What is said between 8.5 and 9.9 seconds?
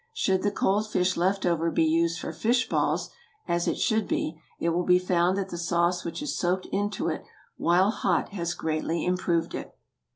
greatly improved it.